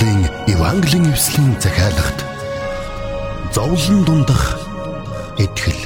[0.00, 2.18] Монголын Евангелийн эвслийн захиалгад
[3.52, 4.56] зовлон дундах
[5.36, 5.76] итгэл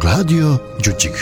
[0.00, 1.12] радио жүжиг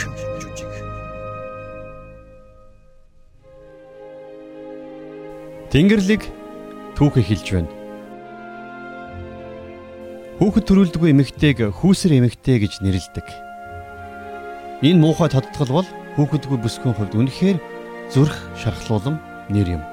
[5.71, 6.23] Тэнгэрлэг
[6.95, 7.71] түүх эхэлж байна.
[10.39, 13.27] Хүүхэд төрүүлдэггүй эмэгтэйг хүүсэр эмэгтэй гэж нэрлэдэг.
[14.79, 17.57] Энэ муухай тодтгол бол хүүхэдгүй бүсгүй хувьд үнэхээр
[18.15, 19.19] зүрх шархлуулам
[19.51, 19.83] нэр юм.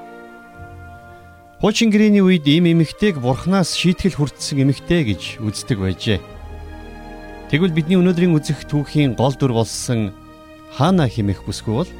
[1.58, 6.22] Хуучин гэрээний үед ийм эмэгтэйг бурхнаас шийтгэл хүртсэн эмэгтэй гэж үздэг байжээ.
[7.50, 10.14] Тэгвэл бидний өнөөдрийн үзэх түүхийн гол дүр болсон
[10.78, 11.90] хаана химэх бүсгүй бол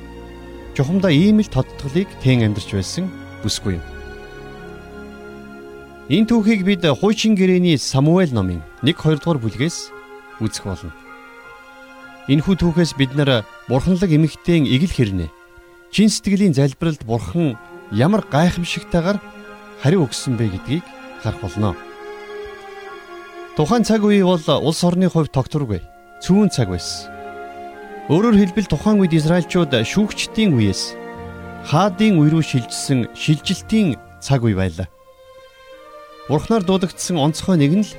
[0.78, 3.10] чухамдаа ийм л тодтголыг тэн амьдарч байсан
[3.42, 3.84] бүсгүй юм.
[6.06, 9.90] Энэ түүхийг бид хуучин гэрээний Самуэль номын 1 2 дугаар бүлгээс
[10.38, 10.94] үзэх болно.
[12.30, 15.34] Энэхүү түүхээс бид нар бурханлаг эмэгтэйн игэл хэрнээ
[15.90, 17.58] чин сэтгэлийн залбиралд бурхан
[17.90, 19.18] ямар гайхамшигтайгаар
[19.82, 20.84] хариу өгсөн бэ гэдгийг
[21.22, 21.76] харах болно.
[23.56, 25.82] Тухайн цаг үе бол улс орны хувьд тогтворгүй
[26.22, 27.10] цөөн цаг байсан.
[28.10, 30.94] Өөрөөр хэлбэл тухайн үед Израильчууд шүүгчдийн үеэс
[31.66, 34.88] хаадын үе рүү шилжсэн шилжилтийн цаг үе байлаа.
[36.26, 37.92] Бурхнаар дуудагдсан онцгой нэг нь л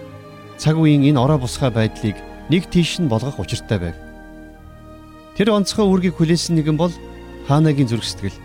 [0.59, 2.17] цаг үеийн энэ ороо бусгай байдлыг
[2.51, 3.97] нэг тийш нь болгох учиртай байв.
[5.37, 6.91] Тэр онцгой үүргийг хүлээсэн нэгэн бол
[7.47, 8.37] Хаанагийн зүрх сэтгэл,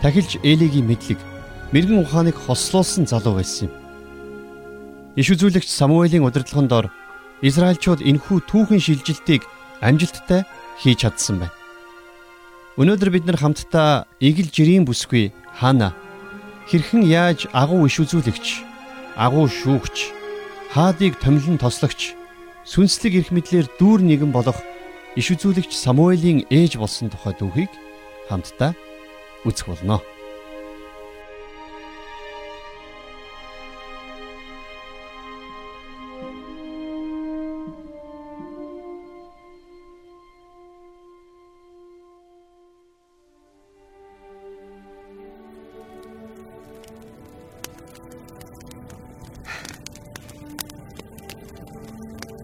[0.00, 1.20] тахилч Элигийн мэдлэг
[1.72, 3.74] мэрэгэн ухааныг хослуулсан залуу байсан юм.
[5.16, 6.86] Иш үзүүлэгч Самуэлийн удирдлагын дор
[7.42, 9.42] Израильчууд энхүү түүхэн шилжилтийг
[9.80, 10.44] амжилттай
[10.80, 11.56] хийж чадсан байна.
[12.76, 15.96] Өнөөдөр бид нар хамтдаа игэл жирийн бүсгүй хаана
[16.68, 18.46] хэрхэн яаж агуу иш үзүүлэгч,
[19.16, 20.12] агуу шүүгч,
[20.72, 22.12] хаадыг томилон тослогч,
[22.68, 24.60] сүнслэг эрх мэдлэр дүүр нэгэн болох
[25.16, 27.72] иш үзүүлэгч Самуэлийн ээж болсон тухай түүхийг
[28.28, 28.76] хамтдаа
[29.48, 30.04] үзэх болно.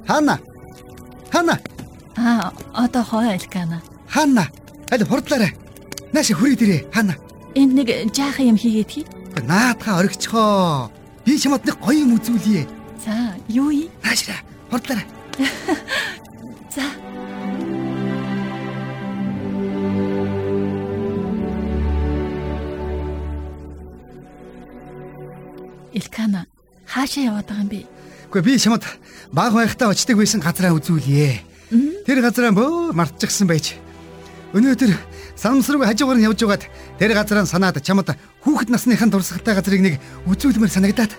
[0.07, 0.39] Ханна.
[1.33, 1.59] Ханна.
[2.17, 3.83] Аа, одоо хоо Элкана.
[4.09, 4.49] Ханна.
[4.91, 5.53] Аль хурдлаарай.
[6.13, 6.81] Нааша хүрээ дээрээ.
[6.93, 7.15] Ханна.
[7.55, 9.07] Энд нэг жаахан юм хийгээд хий.
[9.47, 10.91] Наадхаа оргичхоо.
[11.25, 12.67] Би нэг гоё юм үзүүлье.
[13.05, 13.89] За, юу юм?
[14.03, 14.35] Наашра.
[14.71, 15.07] Хурдлаарай.
[16.75, 16.83] За.
[25.93, 26.47] Элкана,
[26.89, 27.81] хаашаа яваад байгаа юм бэ?
[28.33, 28.85] Гэхдээ би чамд
[29.33, 31.41] баг байхдаа очдөг байсан газраа үзүүлье.
[32.05, 33.81] Тэр газраа бөө мартчихсан байж.
[34.53, 34.93] Өнөөдөр
[35.41, 36.69] санамсрыг хажуугаар нь явж байгаад
[37.01, 38.13] тэр газраа санаад чамд
[38.45, 39.95] хүүхэд насныхын дурсгалтай газрыг нэг
[40.29, 41.17] үзүүлмээр санагдаад.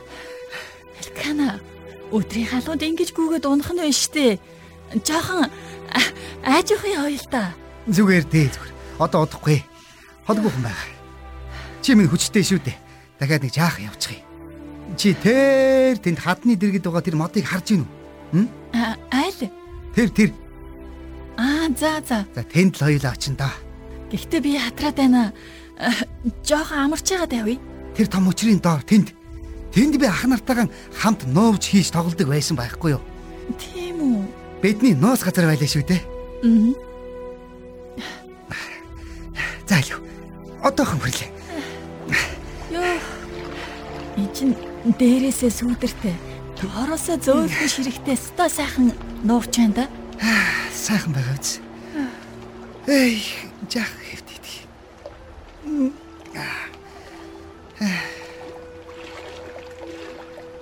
[1.02, 1.58] Элкана,
[2.14, 4.38] өдрийн халуунд ингэж гүгээд унах нь байна штэ.
[5.02, 5.50] Жохон
[6.46, 7.44] аажихан явъя л да.
[7.90, 8.74] Зүгээр дээ зүгээр.
[9.02, 9.66] Одоо удахгүй.
[10.30, 10.90] Холгүй хүн байгаа.
[11.82, 12.78] Чи минь хүчтэй шүү дээ.
[13.18, 14.30] Дахиад нэг жаах явчих юм.
[14.94, 18.03] Чи тэр тэнд хадны дэргэд байгаа тэр модыг харж гинүү?
[18.34, 19.50] Айл.
[19.94, 20.30] Тэр тэр.
[21.38, 22.26] Аа, за за.
[22.34, 23.54] За тэнд л хоёлаа очин да.
[24.10, 25.34] Гэхдээ би хатраад байна.
[26.46, 27.62] Жохон амарч байгаа давь.
[27.94, 29.14] Тэр том учрын доор тэнд.
[29.74, 33.02] Тэнд би ах нартайгаа хамт нуувж хийж тоглодог байсан байхгүй юу?
[33.58, 34.26] Тийм үү?
[34.62, 36.02] Бидний нуус газар байлаа шүү дээ.
[36.46, 36.74] Аа.
[39.70, 40.02] За юу.
[40.62, 41.30] Одоохон хүрлээ.
[42.70, 42.98] Йоо.
[44.18, 44.54] Ичин
[44.86, 46.33] дээрээсээ сүүдэртэй.
[46.64, 48.96] Тоороосоо зөөлхөн ширэгтэй ста сайхан
[49.28, 49.86] нуурч байна да.
[50.72, 51.60] Сайхан байгаа үз.
[52.88, 53.20] Эй,
[53.68, 54.56] жах хэвтийдэг.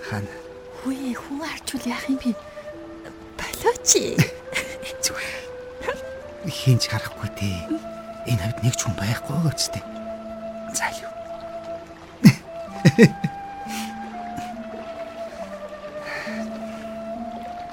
[0.10, 0.26] Хан.
[0.82, 2.34] Хүй хүн арчул яах юм бэ?
[3.38, 3.94] Болооч.
[5.06, 5.38] Зүгээр.
[6.50, 7.78] Хинч харахгүй дээ.
[8.26, 9.86] Энэ хавьд нэг ч хүн байхгүй гэжтэй.
[10.74, 11.14] За юу.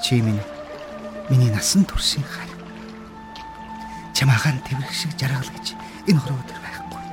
[0.09, 0.41] Чи минь
[1.29, 2.49] миний насан туршийн хай.
[4.17, 5.77] Чамаахан тэрх шиг жаргал гэж
[6.09, 7.05] энэ хороо өдөр байхгүй.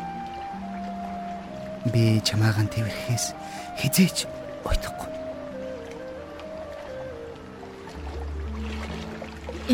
[1.91, 3.35] Би чамаахан тэрхээс
[3.83, 4.31] хизээч
[4.63, 5.11] уйтахгүй.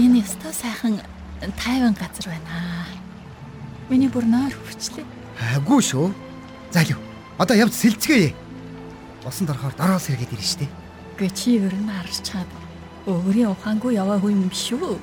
[0.02, 0.98] Энэ өстой сайхан
[1.62, 2.90] тайван газар байна.
[3.86, 5.06] Миний бүр нойр хөвчлээ.
[5.62, 6.10] Агүй шүү.
[6.74, 6.98] За юу.
[7.38, 8.34] Одоо явж сэлцгээе.
[9.30, 10.66] Усан дорохоор дороос сэргээд ирнэ штэ.
[11.22, 12.50] Гэ чи ер нь харж чад.
[13.10, 14.98] Өөрийн ухаангүй яваагүй юм биш үү?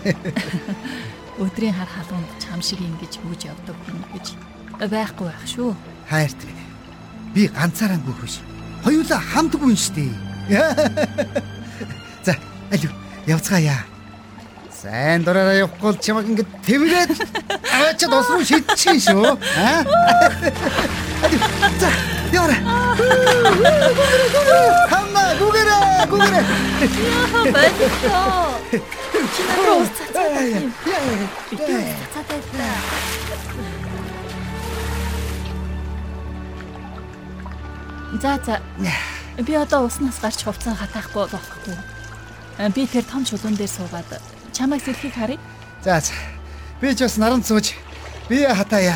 [1.42, 4.26] Өдрийн хар халуунд чам шиг ингэж хөөж явдаг хүн гэж
[4.88, 5.76] байхгүй байх шүү.
[6.08, 6.64] Хайрт минь.
[7.34, 8.40] би ганцаараа гүйхвш.
[8.84, 10.12] Хоёулаа хамт гүйн штий.
[12.26, 12.34] За,
[12.72, 12.92] алив
[13.26, 13.84] явцгаая.
[14.72, 17.10] Сайн дураараа явахгүй бол чамаг ингэ тэрвээд
[17.76, 19.36] аваачаад ус руу шидчихин шүү.
[19.60, 19.84] Аа?
[21.76, 21.88] За,
[22.32, 22.56] яваа.
[25.10, 26.40] Хамма, гүгэрэ, гүгэрэ.
[27.02, 28.62] Яа, баярлалаа.
[28.70, 30.70] Чи надад ус цацаад юм.
[31.50, 31.56] Би
[32.14, 32.78] цацаад байлаа.
[38.22, 38.54] За за.
[39.42, 41.76] Би одоо уснаас гарч хувцас хатаахгүй болохгүй.
[42.70, 44.22] Би тэр том чулуун дээр суугаад
[44.54, 45.38] чамайг сэлхийг харъя.
[45.82, 46.14] За за.
[46.80, 47.74] Би ч бас наран сууж
[48.28, 48.94] би хатаая.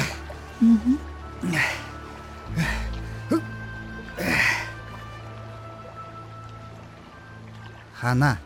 [8.05, 8.37] Хана.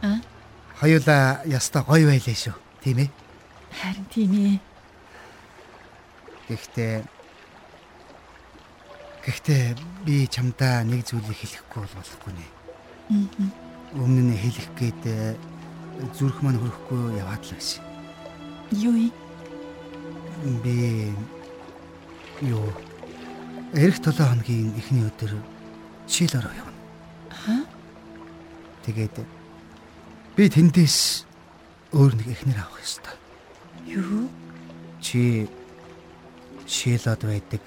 [0.00, 0.16] А?
[0.80, 2.56] Хоёулаа яста гоё байлээ шүү.
[2.80, 3.10] Тийм ээ.
[3.76, 4.56] Харин тийм ээ.
[6.48, 7.04] Гэхдээ
[9.24, 12.46] Гэхдээ би чамдаа нэг зүйлийг хэлэхгүй бол болохгүй нэ.
[13.96, 15.36] Өмнө нь хэлэх гээд э,
[16.16, 17.84] зүрх маань хөрөхгүй яваад л байсан.
[18.72, 19.12] Юу юм?
[20.64, 21.12] Би
[22.44, 22.68] юу
[23.72, 25.40] эх 7 хоногийн эхний өдөр
[26.04, 26.80] Чилоор явна.
[27.32, 27.73] Хаа?
[28.84, 29.16] Тэгээд
[30.36, 31.24] би тэндээс
[31.96, 33.16] өөр нэг эхнэр авах ёстой.
[33.88, 34.28] Юу?
[35.00, 35.48] Чи
[36.68, 37.60] Шилод байдаг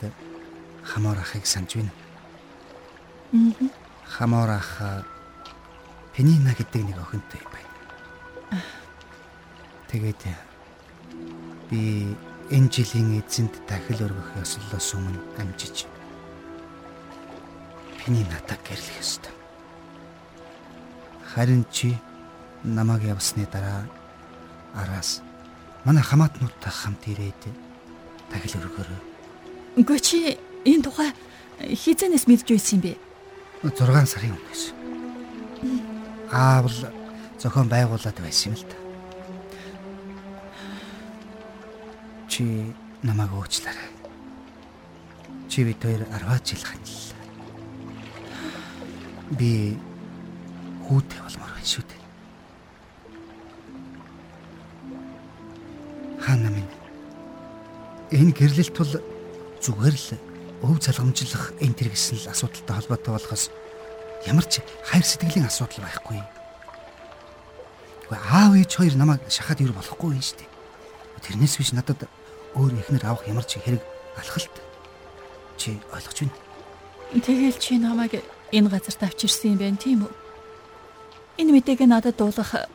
[0.83, 1.93] хамаар ахыг санаж байна.
[3.31, 3.69] Мм.
[4.05, 5.05] Хамаар ах
[6.13, 8.61] Пенина гэдэг нэг охинтой байна.
[9.89, 10.21] Тэгээд
[11.69, 12.09] би
[12.49, 15.85] энэ жилийн эзэнт дахил өргөх ёслолоос өмнө амжиж
[18.01, 19.36] Пенинатаг гэрлэх ёстой.
[21.37, 21.93] Харин чи
[22.63, 23.85] намайг явсны дараа
[24.73, 25.21] араас
[25.85, 27.41] манай хамаатнуудтай хамт ирээд
[28.33, 29.01] дахил өргөөрэй.
[29.77, 30.33] Үгүй чи
[30.65, 31.13] энэ тухай
[31.61, 32.97] хизэнээс мэдж байсан юм бэ?
[33.69, 34.63] 6 сарын өмнөөс.
[36.33, 36.77] Аавал
[37.37, 38.77] зохион байгуулад байсан юм л да.
[42.25, 42.73] Чи
[43.05, 43.93] намайг уучлаарай.
[45.53, 47.21] Чи бид хоёр 10 жил ханилаа.
[49.37, 49.77] Би
[50.87, 52.01] хүүтэй болмоор байна шүү дээ.
[56.23, 56.71] Хаана минь
[58.15, 58.93] энэ гэрлэлт бол
[59.59, 60.09] зүгээр л
[60.63, 63.51] өв залгамжлах энэ төр гэсэн л асуудалтай холбоотой болохоос
[64.23, 66.23] ямар ч хайр сэтгэлийн асуудал байхгүй.
[68.07, 70.49] Гэхдээ аав ээж хоёр намайг шахаад ир болохгүй юм шүү дээ.
[71.27, 72.07] Тэрнээс биш надад
[72.55, 73.83] өөр ихнэр авах ямар ч хэрэг
[74.15, 74.55] алхалт.
[75.59, 76.35] Чи ойлгож байна?
[77.27, 78.23] Тэгэл чи намайг
[78.55, 80.26] энэ газарт авчирсан юм байна тийм үү?
[81.37, 82.67] Энэ мэдээг надад дуулах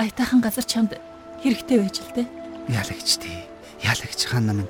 [0.00, 0.96] аятайхан газар чамд
[1.44, 2.26] хэрэгтэй байж л дээ.
[2.68, 3.44] Яалагч тий.
[3.84, 4.60] Яалагч хаан нам.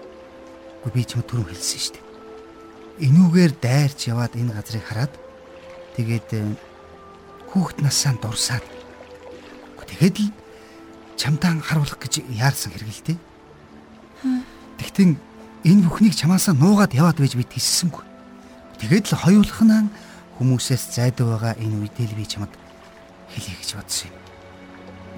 [0.83, 2.07] Гэхдээ би чамд түрүү хэлсэн шүү дээ.
[3.07, 5.13] Энүүгээр дайрч яваад энэ газрыг хараад
[5.95, 6.43] тэгээд э,
[7.55, 8.67] хүүхэд насаа дурсаад
[9.89, 10.31] тэгэхэд л
[11.17, 13.19] чамтаа харуулах гэж яарсан хэрэг л дээ.
[14.79, 15.11] Тэгтэн
[15.65, 18.05] энэ бүхнийг чамаасаа нуугаад яваад байж бид хэлсэнгүй.
[18.85, 19.89] Тэгээд л хоёулахнаа
[20.39, 22.53] хүмүүсээс зайдуу байгаа энэ үедээ л би чамд
[23.33, 24.17] хэлье гэж бодсон юм.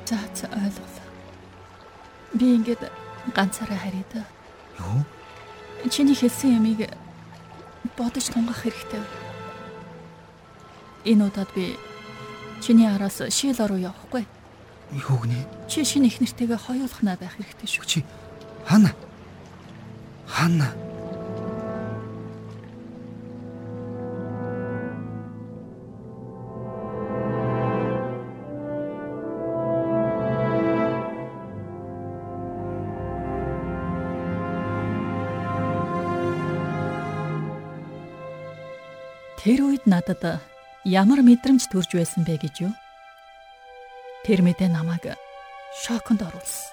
[0.07, 1.07] За за ойлголоо.
[2.35, 2.91] Би ингээд
[3.35, 4.25] ганцаараа харъя да.
[4.79, 5.05] Юу?
[5.91, 6.91] Чиний хэлсэн ямиг
[7.97, 9.01] бодож тунгах хэрэгтэй.
[11.05, 11.77] Энэ удаад би
[12.61, 14.27] чиний араас шийл руу явахгүй.
[14.93, 15.47] Юу гинэ?
[15.69, 17.87] Чи шинэ их нэртэйгээ хоёулахнаа байх хэрэгтэй шүү.
[17.87, 18.05] Чи
[18.67, 18.91] хана?
[20.27, 20.75] Хана?
[39.51, 40.39] Тэр үед надад
[40.87, 42.73] ямар мэдрэмж төрж байсан бэ гэж юу?
[44.23, 45.19] Тэр мэдээ намайг
[45.75, 46.71] шоконд оруулсан.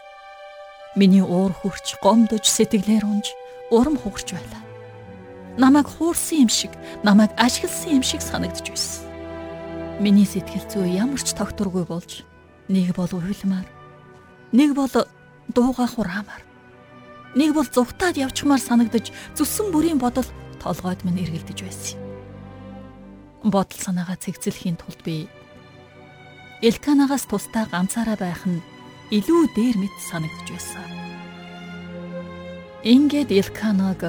[0.93, 3.33] Миний уур хурч, гомдож, сэтгэлээр унж,
[3.73, 4.61] урам хугарч байлаа.
[5.57, 6.69] Намайг хуурсан юм шиг,
[7.01, 9.09] намайг ашигласан юм шиг санагдж байсан.
[9.97, 12.29] Миний сэтгэл зүй ямар ч тогтургүй болж,
[12.69, 13.65] нэг бол уйлмаар,
[14.53, 14.93] нэг бол
[15.49, 16.45] дуугаа хураамаар,
[17.33, 20.29] нэг бол зүгтаад явчмаар санагдаж, зүссэн бүрийн бодол
[20.61, 22.06] толгойд минь эргэлдэж байсан юм
[23.53, 25.27] бодол санаагаа цэгцлэхийн тулд би
[26.61, 28.65] Элканагаас тусдаа ганцаараа байх нь
[29.13, 30.87] илүү дээр мэт санагдж байсан.
[32.81, 34.01] Ингээд Элканаг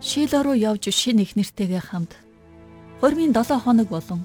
[0.00, 2.16] Шило руу явж шинэ их нэртэйгээ хамт
[3.04, 4.24] хормын 7 хоног болон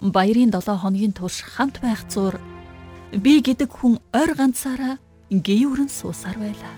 [0.00, 2.34] баярын 7 хоногийн турш хамт байх зур
[3.14, 4.98] би гэдэг хүн ойр ганцаараа
[5.30, 6.74] гүйврэн суусаар байлаа.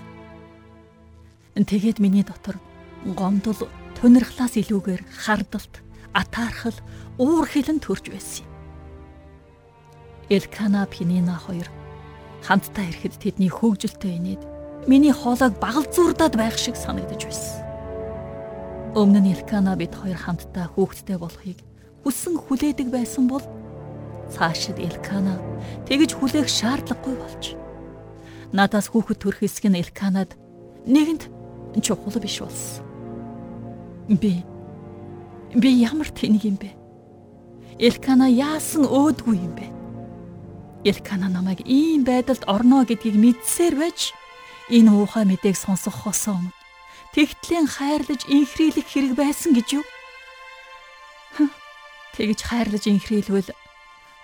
[1.57, 2.61] Тэгээд миний дотор
[3.09, 3.57] гомдол
[3.97, 5.81] тунирхлаас илүүгээр хардалт,
[6.17, 6.79] атаархал,
[7.21, 8.53] уур хилэн төрж байсан юм.
[10.33, 11.69] Элкана Пинина хоёр
[12.43, 14.43] хамтдаа ирэхэд тэдний хөөгжилтэй инээд
[14.89, 17.63] миний хоолойг багалзуурдаад байх шиг санагдаж байсан.
[18.97, 21.61] Өмнө нь Элкана бид хоёр хамтдаа хүүхэдтэй болохыг
[22.03, 23.45] хүссэн хүлээдэг байсан бол
[24.33, 25.37] цаашид Элкана
[25.85, 27.45] тэгж хүлээх шаардлагагүй болж
[28.57, 30.35] надаас хүүхэд төрөх хэсэг нь Элканад
[30.87, 31.29] нэгэнт
[31.85, 32.83] чухал биш болсон.
[34.09, 34.43] Би
[35.55, 36.71] би ямар тэнэг юм бэ?
[37.79, 39.67] Элкана яасан өөдгүй юм бэ?
[40.89, 44.17] Элкана намайг ийм байдалд орно гэдгийг мэдсээр байж
[44.73, 46.41] энэ уухай мэдээг сонсох хосоо
[47.17, 49.85] тэгтлийн хайрлаж инхрийлэх хэрэг байсан гэж юу?
[52.13, 53.57] Тэгж хайрлаж инхрийлвэл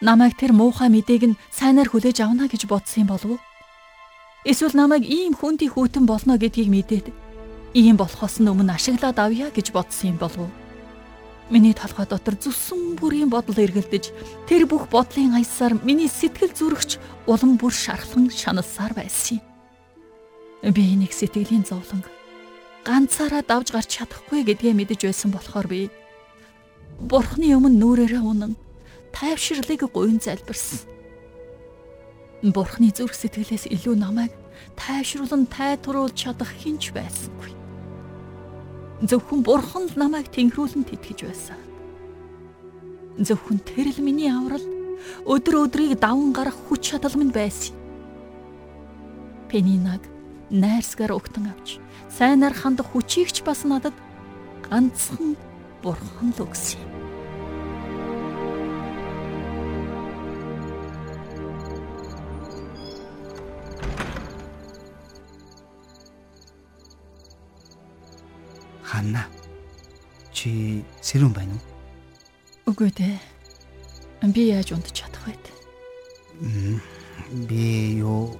[0.05, 3.41] намайг тэр муухай мэдээг нь сайнаар хүлээж авна гэж бодсон юм болов уу?
[4.45, 7.07] Эсвэл намайг ийм хүндий хүүтэн болно гэдгийг мэдээд
[7.73, 10.62] ийм болохоос өмнө ашиглаад авъя гэж бодсон юм болов уу?
[11.53, 14.09] Миний толгой дотор зүсэн бүрийн бодол эргэлдэж
[14.49, 16.97] тэр бүх бодлын аясаар миний сэтгэл зүрхч
[17.29, 19.45] улам бүр шархлан шаналсаар байсан
[20.65, 20.73] юм.
[20.73, 22.09] Би нэг сэтгэлийн зовлон
[22.89, 25.93] ганцаараа давж гарч чадахгүй гэдгээ мэдэж байсан болохоор би
[26.97, 28.57] Бурхны өмнө нүрээрээ унан
[29.13, 30.89] тайвширлыг гуйн залбирсан.
[32.49, 34.33] Бурхны зүрх сэтгэлээс илүү намайг
[34.81, 37.62] тайвшруулан тайтруулж чадах хинч байсангүй
[39.03, 41.59] зөвхөн бурхан л намайг тэнгэрүүлэн тэтгэж байсан.
[43.19, 44.63] Зөвхөн тэр л миний аврал
[45.27, 47.75] өдөр өдрийг даван гарах хүч чадал минь байсан.
[49.51, 50.01] Пенинаг
[50.51, 53.97] найрсгаар өгтөн авч сайнаар хандах хүчийг ч бас надад
[54.71, 55.35] ганцхан
[55.83, 56.92] бурхан л өгсөн юм.
[68.93, 69.25] Ханна.
[70.37, 71.65] Чи сэрүүн байна уу?
[72.69, 73.17] Үгүй дээ.
[74.29, 75.33] Би яаж унтж чадах вэ?
[77.49, 78.37] Би юу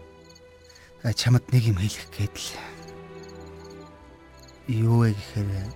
[1.17, 2.53] чамд нэг юм хэлэх гээд л.
[4.69, 5.73] Юу вэ гэхээр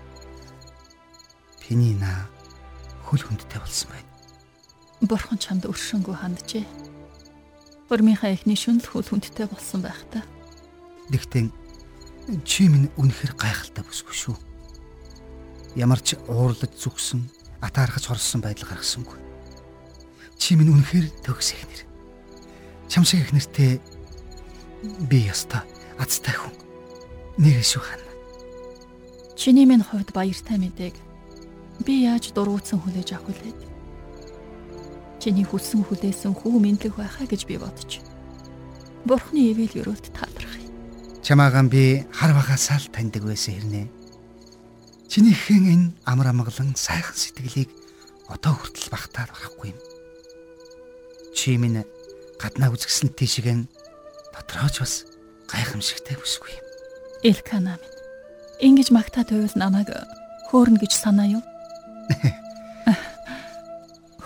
[1.65, 2.29] Пинина
[3.09, 4.13] хөл хүндтэй болсон байна.
[5.01, 6.69] Бурхан чамд өршөнгөө ханджээ.
[7.89, 10.21] Бурмынхаа эхний шүнл хөл хүндтэй болсон байх та.
[11.09, 11.49] Гэхдээ
[12.45, 14.37] чи минь үнэхэр гайхалтай бүсгүй шүү
[15.77, 17.21] ямар ч уурлаж зүгсэн
[17.61, 19.21] атаархаж хорсон байдал гаргасангүй.
[20.41, 21.81] Чи минь үнэхээр төгс ихнэр.
[22.89, 23.81] Чам шиг ихнэртэй
[25.05, 25.69] би яста
[26.01, 26.57] азтай хүн.
[27.37, 28.09] Нэр шүү хана.
[29.37, 30.97] Чиний минь хувьд баяртай мэдээг
[31.85, 33.55] би яаж дургуутсан хүлээж авах вүлээ?
[35.21, 38.01] Чиний хүссэн хүлээсэн хүү мэдлэг байхаа гэж би бодож.
[39.05, 40.65] Бурхны ивэл өрөөлт талархъя.
[41.21, 44.06] Чамаагаан би хар багасаа л таньдаг байсан хэрнээ.
[45.07, 47.71] Чинийхэн энэ амар амгалан сайхан сэтгэлийг
[48.27, 49.81] одоо хүртэл багтаад барахгүй юм.
[51.31, 51.87] Чи минь
[52.43, 53.71] гаднаа үзгсэн тийшгэн
[54.35, 54.95] дотрооч бас
[55.47, 56.65] гайхамшигтай бүсгүй юм.
[57.23, 57.97] Элкана минь.
[58.61, 59.89] Ингиж магтаад байвал намайг
[60.51, 61.43] хөөрнө гэж санаа юу?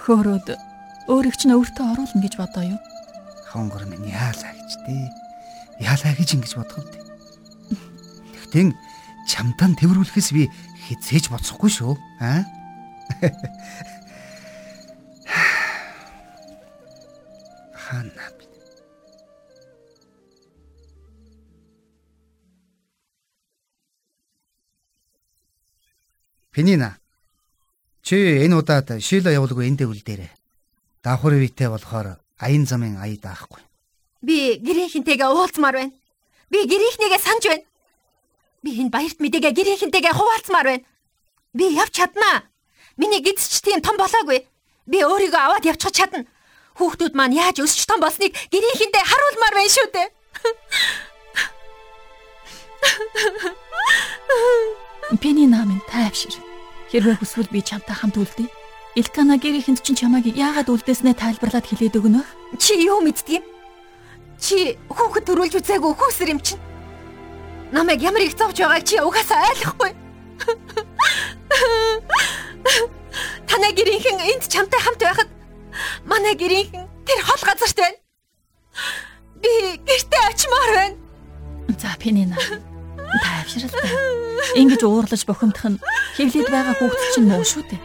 [0.01, 0.49] Хөөрөөд
[1.13, 2.81] өөрийг ч өөртөө оруулна гэж бодоо юу?
[3.53, 5.07] Хонгор минь яалаа гэж дээ.
[5.85, 6.89] Яалаа гэж ингэж бодох үү?
[8.49, 8.69] Тэгтэн
[9.29, 10.51] чамтан тэрвэрлэхээс би
[10.91, 11.95] хизээж боцохгүй шүү.
[12.19, 12.43] Аа?
[17.79, 18.45] Хана би.
[26.51, 26.99] Пенина.
[28.03, 30.27] Чи энэ удаад шило явуулгүй энэ дэвл дээр.
[31.07, 33.63] Давхар витэй болохоор аян замын ая даахгүй.
[34.27, 35.95] Би гэрийнхэнтэйгээ уулзмаар байна.
[36.51, 37.70] Би гэрийнхнийгээ санаж байна.
[38.61, 40.85] Би энэ баярт мэдээгээ гэрийнхэнтэйгээ хуваалцмаар байна.
[41.57, 42.45] Би явж чаднаа.
[43.01, 44.45] Миний гидс ч тийм том болоогүй.
[44.85, 46.29] Би өөрийгөө аваад явчих чадна.
[46.77, 50.09] Хүүхдүүд маань яаж өсч том болсныг гэрийнхэнтэй харуулмаар байна шүү дээ.
[55.25, 56.37] Пени намын тайвшир.
[56.93, 58.49] Хэрвээ хүсвэл би чамтай хамт үлдээ.
[59.01, 62.21] Илкана гэрийнхэнд чинь чамайг яагаад үлдээснээ тайлбарлаад хэлээд өгнө?
[62.61, 63.45] Чи юу мэддэг юм?
[64.37, 66.70] Чи хүүхэд төрүүлж үзээгүй хүүсэр юм чинь.
[67.73, 69.93] Намайг ямар их зовж байгааг чи угаасаа ойлгохгүй.
[73.47, 75.29] Танай гэрийнхэн энд чамтай хамт байхад
[76.05, 77.99] манай гэрийнхэн тэр хол газарт байна.
[79.43, 79.51] Би
[79.87, 80.97] гэртээ очимоор байна.
[81.79, 82.37] За Пенина.
[83.23, 83.91] Тайвшралтай.
[84.59, 85.79] Ингиж уурлаж бохимдох нь
[86.19, 87.81] хевлээд байгаа хүүхд чинь муу шүү дээ.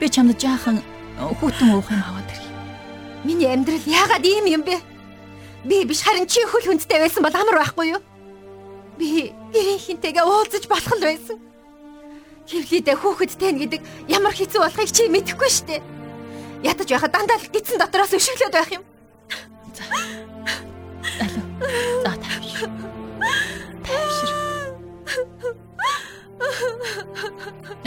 [0.00, 0.80] Би чамд жаахан
[1.20, 2.48] хүүтэн уух юм аваад ирье.
[3.24, 4.80] Миний амьдрал яагаад ийм юм бэ?
[5.68, 8.00] Би биш харин чи хөл хүндтэй байсан бол амар байхгүй юу?
[9.00, 11.40] Би гэрийнхэнтэйгээ уулзаж болох л байсан.
[12.44, 13.80] Хевлидэ хүүхэд тань гэдэг
[14.12, 15.80] ямар хэцүү болохыг чи мэдэхгүй шүү дээ.
[16.68, 18.84] Ятаж байхад дандаа л гидсэн дотроос өшөглөд байх юм.
[19.72, 19.88] За.
[21.24, 21.44] Алуу.
[22.04, 22.68] За тавьш.
[23.88, 24.30] Тавьшир.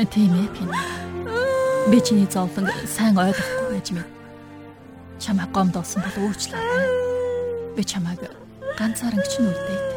[0.10, 0.70] Тийм ээ пин.
[1.94, 4.10] Би чиний зовлон сайн ойлгохгүй байж мэд.
[5.22, 6.90] Чамаа гомдоосон бол уучлаарай.
[7.78, 8.34] Би чамааг
[8.82, 9.93] ганцаар ингэж нь үлдээе.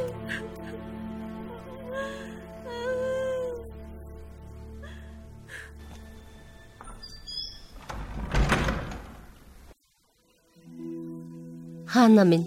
[11.97, 12.45] Хаана минь.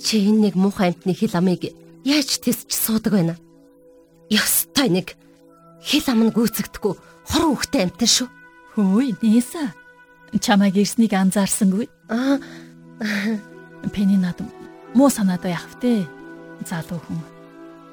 [0.00, 1.68] Чи энэ нэг муухай амтны хил амыг
[2.00, 3.36] яаж тисч суудаг байна?
[4.32, 5.20] Ёстой нэг
[5.84, 6.96] хил ам нь гүйцэгдэхгүй
[7.28, 8.28] хорон үхтэй амтан шүү.
[8.72, 9.68] Хөөе, нээсэ.
[10.40, 11.92] Чамайг ирснийг анзаарсангүй.
[12.08, 12.40] Аа.
[13.92, 14.40] Пэний над
[14.96, 16.08] муу санаад яах втэ?
[16.64, 17.20] Залуу хүн.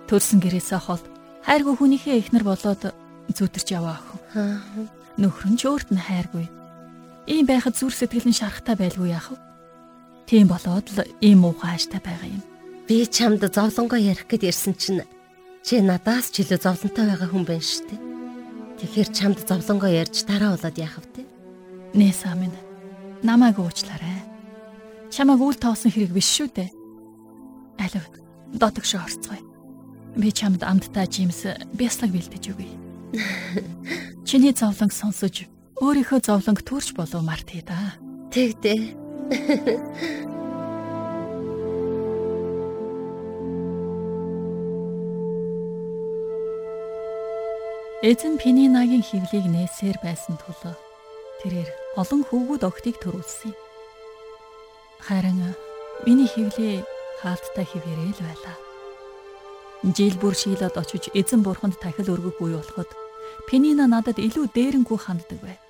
[0.08, 1.04] Төрсөн гэрээсээ хол
[1.44, 2.96] хайргүй хүнийхээ эхнэр болоод
[3.28, 4.88] зүтэрч яваа охин.
[5.20, 6.48] Нөхөр нь ч өөрт нь хайргүй.
[7.28, 9.45] Ийм байхад зүр сэтгэл нь шарахтай байлгүй яах вэ?
[10.26, 12.44] Тийм болоод л ийм муухай хааштай байгаа юм.
[12.90, 15.06] Би чамд зовлонгоо ярих гэд ирсэн чинь
[15.62, 18.02] чи надаас ч илүү зовлонтой байгаа хүн байна шүү дээ.
[18.82, 21.26] Тэгэхээр чамд зовлонгоо ярьж дараа болоод яах вэ?
[21.94, 22.58] Нээсаа минь
[23.22, 24.26] намайг уучлаарай.
[25.14, 26.70] Чамайг үл тоосон хэрэг биш шүү дээ.
[27.86, 28.06] Алив
[28.50, 29.46] дотогш орцгоё.
[30.18, 31.46] Би чамд амттай жимс
[31.78, 32.74] бяслаг бэлдэж өгье.
[34.28, 35.46] Чиний зовлонг сонсож
[35.82, 37.94] өөрийнхөө зовлонг төрж болов мартъя да.
[38.34, 39.05] Тэгдэ.
[48.06, 50.78] Эзэн Пининагийн хөвлийг нээсээр байсан тул
[51.42, 53.58] тэрээр олон хөвгүүд огтыг төрүүлсэн юм.
[55.02, 55.58] Харин
[56.06, 56.86] миний хөвлий
[57.26, 58.58] хаалттай хിവэрэл байлаа.
[59.90, 62.94] Жил бүр шийлээд очиж эзэн бурханд тахил өргөх үе болоход
[63.50, 65.65] Пенина надад илүү дээрэнгүү ханддаг байв.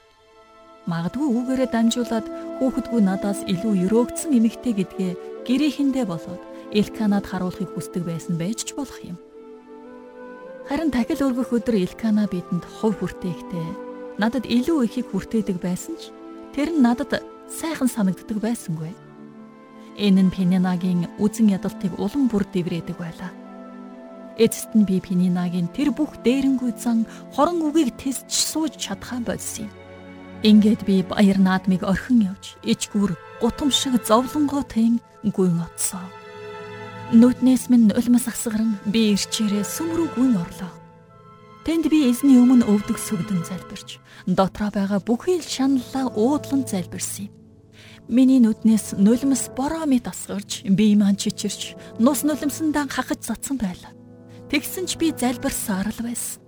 [0.86, 2.26] Магадгүй үүгээрээ дамжуулаад
[2.62, 5.12] хүүхэдгүй надаас илүү өрөөгдсөн эмэгтэй гэдгээ
[5.50, 9.18] гэрээхэндээ болоод Элканад харуулахыг хүсдэг байсан байж ч болох юм.
[10.70, 13.66] Харин тахил өргөх өдөр Илкана бидэнд хувь хүртээхтэй
[14.22, 16.14] надад илүү ихийг хүртээдэг байсан ч
[16.54, 18.94] тэр нь надад сайхан санагддаг байсангүй.
[19.98, 23.34] Энэ нь Пенинагийн үзен ядалтыг улам бүр дэврээдэг байлаа.
[24.38, 29.85] Эцэст нь би Пенинагийн тэр бүх дээрэнгүй зан хорон үгийг тэлж сууж чадхаа болсон юм.
[30.44, 36.04] Ингээд би баяр наадмыг орхин явж ичгүр гутамшиг зовлонгоотой гүйн отсоо.
[37.14, 40.74] Нүднээс минь нулимс асгаран би ирчээрээ сүм рүү гүн орлоо.
[41.66, 43.98] Тэнд би эзний өмнө өвдөг сүгдэн залбирч
[44.30, 47.34] дотроо байгаа бүхий л шаналлаа уудлан залбирсан юм.
[48.06, 53.98] Миний нүднээс нулимс бороо мэт асгарч би маань чичирч нус нулимсандаа хахаж цацсан байлаа.
[54.54, 56.45] Тэгсэн ч би залбирсаар л байсан.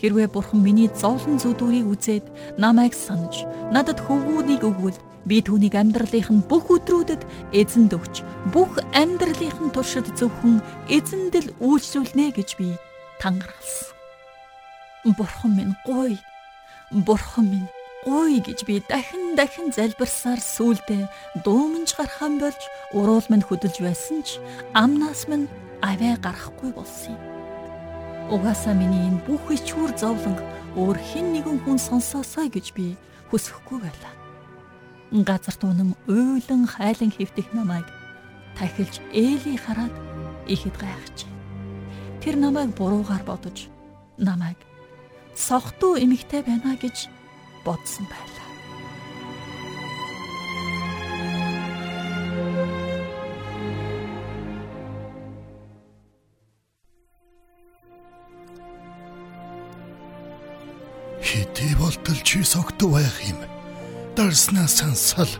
[0.00, 2.24] Хэрвээ бурхан миний зовлон зүдүүрийг үзээд
[2.56, 4.96] намайг санаж надад хөвгүүдийг өгвөл
[5.28, 8.24] Би түүнийг амьдралынх нь бүх өдрүүдэд эзэнд өгч
[8.56, 12.72] бүх амьдралынх нь туршид зөвхөн эзэнд л үйлчлүүлнэ гэж би
[13.20, 13.92] тангаргалсан.
[15.04, 16.16] Бурхан минь гой.
[16.88, 17.68] Бурхан минь
[18.08, 21.04] гой гэж би дахин дахин залбирсаар сүулдэ
[21.44, 22.60] дуумж гархан болж
[22.96, 24.40] уруул минь хөдөлж байсан ч
[24.72, 25.52] амнаас минь
[25.84, 27.39] аваа гарахгүй болсон юм.
[28.30, 30.38] Угаасаа миний энэ бүх ичүүр зовлон
[30.78, 32.94] өөр хэн нэгэн хүн сонсоосоо гэж би
[33.30, 34.14] хүсэхгүй байлаа
[35.10, 37.86] газар тунам уйлан хайлан хөвтөх намайг
[38.54, 39.90] тахилж ээли хараад
[40.46, 41.26] ихэд гайхаж.
[42.22, 43.66] Тэр намайг буруугаар бодож
[44.18, 44.58] намайг
[45.34, 47.10] сохтуу эмэгтэй байна гэж
[47.66, 48.46] бодсон байлаа.
[62.10, 63.38] Болтол чи согтуу байх юм
[64.16, 65.30] дарснаа сансал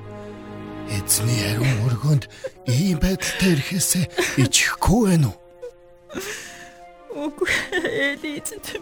[0.87, 2.31] эзний ариун өргөнд
[2.71, 4.07] ийм байдалтай ирэхээсээ
[4.47, 7.27] ичихгүй байна уу?
[7.27, 8.79] Үгүй ээ эзэнтэй.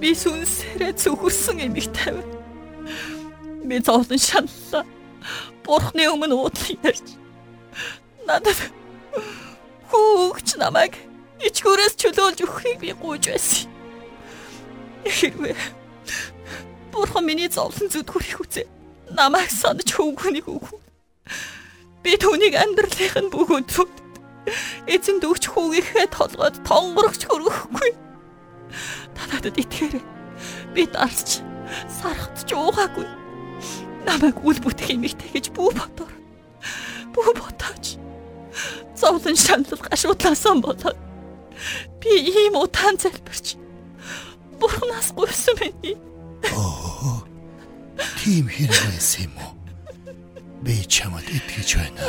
[0.00, 2.24] Би сүнсээрээ зөвхөрсөн эмэгтэй байна.
[3.68, 4.88] Би зовлон шаналлаа.
[5.68, 7.12] Бурхны өмнө уудлан ярьж
[8.24, 8.56] надад
[9.92, 10.96] хүүгч намайг
[11.44, 13.68] ичгүүрээс чөлөөлж өгөхийг би гуйж байсан.
[15.04, 15.84] Хэрвээ
[16.96, 18.66] Бурхан миний зовлон зүдгүрийг үзээ.
[19.12, 20.80] Намайг санаж хөвгөнийг өгв.
[22.00, 23.92] Би түүнийг амьдралынх нь бүх өдрүүд
[24.88, 27.92] эзэн дөгч хүүгийнхээ толгойд тонгорогч хөрөхгүй.
[29.12, 30.04] Та надад итгээрэй.
[30.72, 31.44] Би дарсч
[32.00, 33.04] сархад ч уугаагүй.
[34.08, 36.14] Намайг үл бүтэх юмхтэй гэж бүү бодоор.
[37.12, 38.00] Бүү ботооч.
[38.96, 40.96] Зовлон шаналл гашуудлаасан болоод
[42.00, 43.60] би ийм утаан залбирч
[44.60, 45.96] Бурханаас гуйсан миний.
[46.54, 47.24] Оо.
[48.20, 49.52] Тийм хэрэг байсан юм уу?
[50.64, 52.02] Би чамд итгэж байна.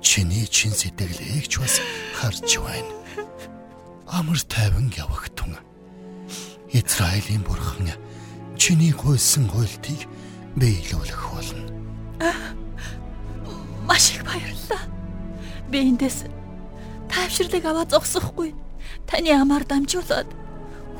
[0.00, 1.80] Чиний чин сэтгэлийг ч бас
[2.14, 2.92] харж байна.
[4.06, 5.56] Амар тайван явагтун.
[6.70, 7.90] Израилийн бурхан
[8.56, 10.06] чиний гуйсан хуйлтыг
[10.56, 11.64] биелүүлэх болно.
[13.86, 14.84] Маш их баярлалаа.
[15.68, 16.24] Би эндээс
[17.10, 18.54] тайвширлыг аваад зогсохгүй.
[19.06, 20.28] Таны амаар дамжуулаад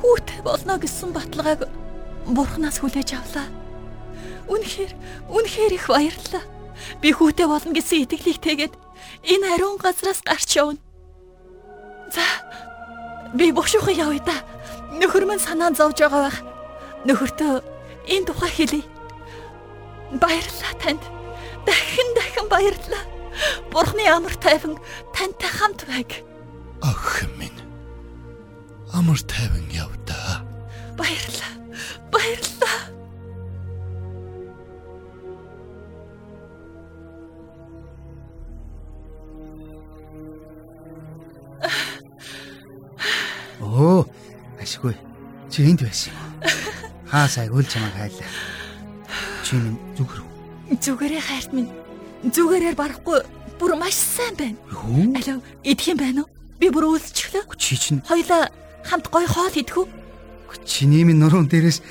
[0.01, 1.65] хүүтэй болно гэсэн баталгааг
[2.25, 3.47] бурхнаас хүлээж авлаа.
[4.49, 4.91] Үнэхээр
[5.29, 6.43] үнэхээр их баярлалаа.
[7.01, 8.73] Би хүүтэй болно гэсэн итгэлийг тэгээд
[9.25, 10.81] энэ ариун газраас гарч явна.
[12.09, 12.21] За
[13.33, 14.37] би бушуухан явъя да.
[14.95, 16.39] Нөхөр минь санаа зовж байгаа байх.
[17.05, 17.53] Нөхөртөө
[18.09, 18.83] энэ тухай хэлье.
[20.13, 21.03] Баярлалаа танд.
[21.65, 23.03] Дахин дахин баярлалаа.
[23.71, 24.77] Бурхны амар тайван
[25.11, 26.23] тантай хамт байг.
[26.81, 27.59] Ах минь.
[28.93, 30.45] Амар тайван явдаа.
[30.95, 31.64] Баярлалаа.
[32.11, 32.79] Баярлалаа.
[43.61, 44.05] Оо,
[44.61, 44.95] ашгүй.
[45.49, 46.19] Чи энд байсан юм.
[47.09, 48.29] Хаа сайг үл чамайг хайлаа.
[49.43, 50.21] Чи минь зүгэр.
[50.79, 51.71] Зүгээрээ хайрт минь.
[52.23, 53.19] Зүгээрээр барахгүй
[53.59, 54.57] бүр маш сайн байна.
[55.15, 56.29] Алив идэх юм байна уу?
[56.59, 57.45] Би бүр үйлчлээ.
[57.57, 58.51] Чи чинь Хоёлаа
[58.83, 59.87] хамт гоё хоол идэх үү?
[60.63, 61.81] Чиний минь нуруунд дээрээс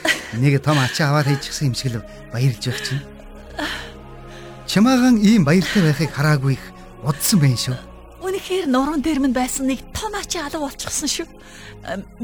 [0.41, 3.05] нэг том ачаа аваад хийчихсэн юм шиг л баярлж байх чинь.
[4.65, 6.65] Чамаагаан ийм баяртай байхыг хараагүй их
[7.05, 7.77] удсан байх шүү.
[8.25, 11.29] Үнэхээр нуруунд дээр минь байсан нэг том ачаа алга болчихсон шүү.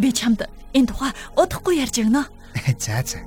[0.00, 2.24] Би чамд энэ тухай удахгүй ярьж өгнө.
[2.80, 3.20] За за.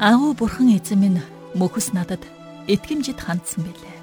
[0.00, 1.20] Аав бурхан эзэн минь
[1.54, 2.22] мөхөс надад
[2.70, 3.98] итгэмжид хандсан билээ.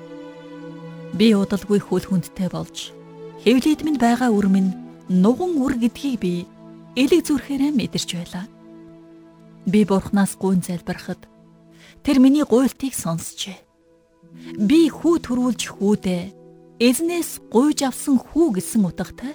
[1.16, 2.92] Би удалгүй хөл хүндтэй болж
[3.44, 4.76] хэвлээд минь байгаа үр минь
[5.08, 6.34] нуган үр гэдгийг би
[7.00, 8.46] элэг зүрхээрээ мэдэрч байлаа.
[9.64, 11.24] Би бурхнаас гуйн залбирахад
[12.04, 13.56] тэр миний гуйлтыг сонсчээ.
[14.60, 16.24] Би хүү төрүүлж хүүдээ
[16.84, 19.34] эзнээс гуйж авсан хүү гэсэн утгатай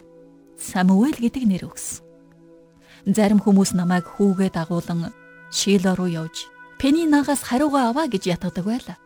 [0.63, 2.07] Самуэль гэдэг нэр өгсөн.
[3.11, 5.11] Зарим хүмүүс намайг хүүгээ дагуулan
[5.51, 6.52] Шило руу явж
[6.83, 8.99] Пенинагаас хариугаа аваа гэж ятгадаг байлаа.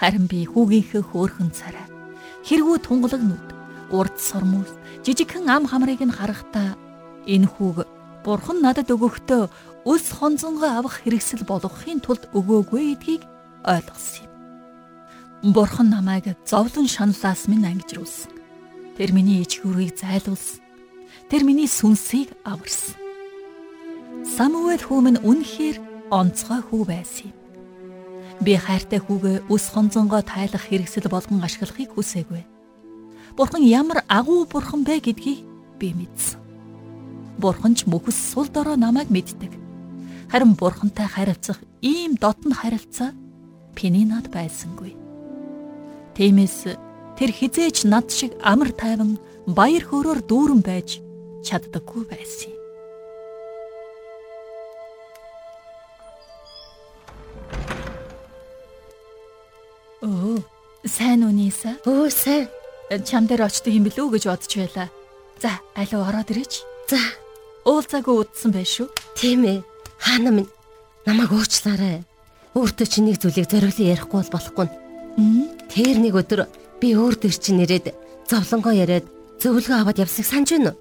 [0.00, 1.84] Харин би хүүгийнхээ хөөхөн царай,
[2.48, 3.48] хэрэгүү тунгалаг нүд,
[3.92, 4.72] урд сормус,
[5.04, 6.80] жижигхэн ам хамрыг нь харахтаа
[7.28, 7.84] энэ хүүг
[8.24, 9.52] бурхан надад өгөхдөө
[9.84, 13.22] өс хонзонгоо авах хэрэгсэл болгохын тулд өгөөгүй гэдгийг
[13.68, 14.24] ойлгосон
[15.44, 15.52] юм.
[15.52, 18.32] Бурхан намайг зовлон шаналлаас минь ангижруулсан.
[18.96, 20.64] Тэр миний ичгүүрийг зайлуулсан.
[21.28, 22.96] Тэр миний сүнсийг аварсан.
[24.24, 27.36] Самуэль хүү минь үнэхээр онцгой хүү байсан юм.
[28.42, 32.42] Би хайртай хүүгээ өс хонзонгоо тайлах хэрэгсэл болгон ашиглахыг хүсээгүй.
[33.36, 35.46] Бурхан ямар агуу бурхан бэ гэдгийг
[35.78, 36.40] би мэдсэн.
[37.38, 39.52] Бурхан ч мөхөс сул дорой намайг мэддэг.
[40.32, 43.14] Харин бурхантай харилцах ийм дотн харилцаа
[43.74, 44.92] Пенинад байсангүй.
[46.18, 46.74] Тиймээс
[47.16, 50.98] тэр хизээч над шиг амар тайван баяр хөөрөөр дүүрэн байж
[51.46, 52.59] чаддаггүй байсан
[60.02, 60.40] Оо,
[60.84, 61.76] сайн уу Ниса?
[61.84, 62.48] Өө сайн.
[63.04, 64.88] Чам дээр очдөг юм билүү гэж бодож байлаа.
[65.42, 66.64] За, алуу ороод ирээч.
[66.88, 66.98] За,
[67.68, 68.88] Уулзаагүй удсан байх шүү.
[69.14, 69.60] тийм ээ.
[70.00, 70.48] Хаана минь
[71.04, 72.02] намайг уучлаарай.
[72.56, 74.68] Өөртөө чи нэг зүйлийг зориулан ярихгүй бол болохгүй.
[75.68, 76.48] Тэр нэг өдөр
[76.80, 77.92] би өөр төр чинь нэрээд
[78.26, 79.04] зовлонгоо яриад
[79.44, 80.78] зөвлөгөө аваад явсныг санаж байна уу?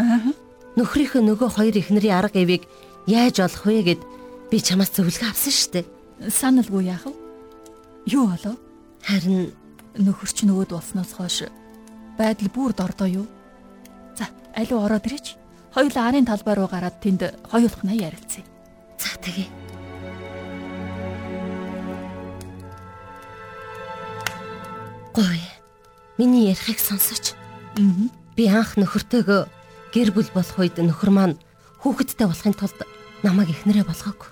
[0.00, 0.32] Аа.
[0.80, 2.64] Нөхрийнхөө нөгөө хоёр эхнэрийн арга эвийг
[3.06, 4.00] яаж олох вэ гэд
[4.50, 5.84] би чамаас зөвлөгөө авсан шүү дээ.
[6.32, 7.12] Саналгүй яах вэ?
[8.06, 8.56] Юу болов?
[9.02, 9.52] Харин
[9.94, 11.46] Нөхөр чинь өөд болсноос хойш
[12.18, 13.26] байдал бүр дордоо юу?
[14.18, 15.38] За, алуу ороод ирээч.
[15.70, 18.42] Хоёулаа арын талбай руу гараад тэнд хоёулахнаа ярилцъя.
[18.98, 19.46] за тэгээ.
[25.14, 25.38] Гой.
[26.18, 27.38] Миний ярихыг сонсооч.
[27.78, 28.10] Аа.
[28.34, 29.46] Би анх нөхөртөөгөө
[29.94, 31.38] гэр бүл болох үед нөхөр маань
[31.86, 32.82] хүүхэдтэй болохын тулд
[33.22, 34.30] намайг эхнэрээ болгоогүй.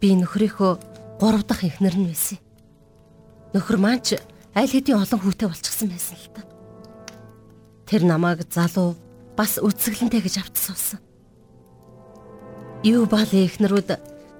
[0.00, 2.38] Би нөхрийнхөө 3 дахь эхнэр нь байсан.
[3.56, 4.20] Нөхөр маань ч
[4.52, 6.42] аль хэдийн олон хүүтэй болчихсон байсан л та.
[7.88, 8.96] Тэр намайг залуу
[9.36, 11.00] бас үцгэлэнтэй гэж авцсан.
[12.84, 13.90] Юу баалын эхнэрүүд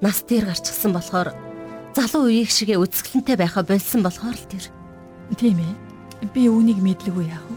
[0.04, 1.32] нас дээр гарчихсан болохоор
[1.96, 4.68] залуу үеиг шигээ үцгэлэнтэй байхаа болсон болохоор л тэр.
[5.32, 5.74] Тийм ээ.
[6.32, 7.56] Би үүнийг мэдлгүй яах вэ?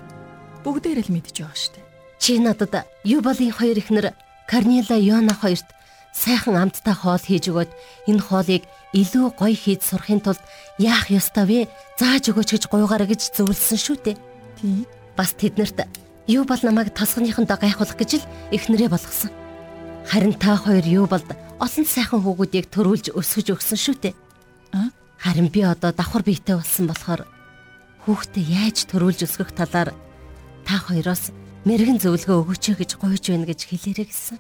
[0.64, 1.86] Бүгдээр л мэдж байгаа шүү дээ.
[2.20, 4.16] Чи надад Юбалийн хоёр эхнэр
[4.48, 5.68] Корнела Йона хоёрт
[6.16, 7.72] сайхан амттай хоол хийж өгөөд
[8.10, 10.42] энэ хоолыг илүү гоё хийж сурахын тулд
[10.82, 11.60] яах ёстой вэ?
[12.00, 14.18] Зааж өгөөч гэж гуйгаараа гэж зөвлөсөн шүү дээ.
[14.58, 14.88] Тий.
[15.14, 15.86] Бас тэднэрт
[16.26, 19.30] юу бол намайг тосгоныхондоо гайхуулах гэж л эхнэрээ болгосон.
[20.10, 21.22] Харин та хоёр юу бол
[21.62, 24.16] олон сайхан хүүгүүдийг төрүүлж өсгөж өгсөн шүү дээ.
[24.74, 24.90] А?
[25.22, 27.30] Харин би одоо давхар биетэй болсон болохоор
[28.10, 29.94] хүүхдээ яаж төрүүлж өсгөх талаар
[30.66, 31.30] та хоёроос
[31.68, 34.38] мэрэгэн зөвлөгөө өгөөч гэж гуйж байна гэж хэлээрэй гэсэн.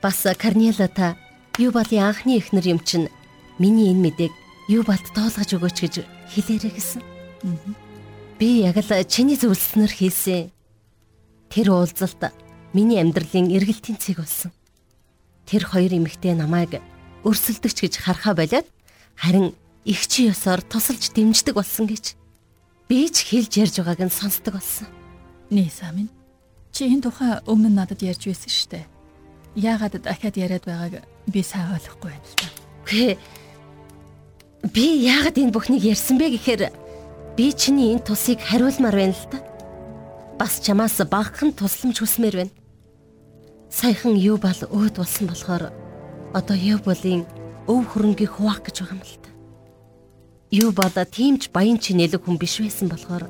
[0.00, 1.18] Бас Карнела та
[1.58, 3.12] Юбалын анхны эхнэр юм чинь
[3.58, 4.32] миний энэ мэдээг
[4.68, 5.94] Юбалд тоолгож өгөөч гэж
[6.32, 7.02] хэлээрэй гэсэн.
[8.38, 10.54] Би яг л чиний зөвлөснөр хийсэн.
[11.50, 12.32] Тэр уулзалт
[12.72, 14.52] миний амьдралын эргэлтийн цэг болсон.
[15.44, 16.80] Тэр хоёр эмэгтэй намайг
[17.26, 18.66] өрсөлдөгч гэж харахаа болоод
[19.18, 22.14] харин их чи ёсоор тусалж дэмждэг болсон гэж
[22.88, 24.88] би ч хэлж ярьж байгааг нь сонсдог болсон.
[25.50, 26.10] Ниса минь.
[26.72, 28.86] Чи энэ тухай өмнө надад ярьж байсан шүү дээ.
[29.58, 32.48] Яагаад дахиад яриад байгааг би сайн ойлгохгүй байна л да.
[32.88, 33.18] Гэ
[34.70, 36.70] би яагаад энэ бүхнийг ярьсан бэ гэхээр
[37.34, 39.38] би чиний энэ тусыг хариулмаар байна л да.
[40.38, 42.54] Бас чамаас багахан тусламж хүсмээр байна.
[43.66, 45.74] Саяхан юу бол өөд болсон болохоор
[46.30, 47.26] одоо Юболын
[47.66, 49.30] өв хөрөнгийг хуваах гэж байгаа юм л та.
[50.54, 53.26] Юу болоо тиймч баян чинэлэг хүн биш байсан болохоор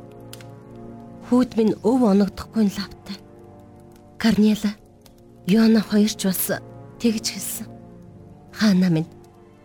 [1.33, 3.16] хүүд минь өв оногдохгүй нь лавтай.
[4.21, 4.77] Карнела
[5.49, 6.61] Йона хоёрч бас
[7.01, 7.66] тэгж хэлсэн.
[8.53, 9.11] Хаана минь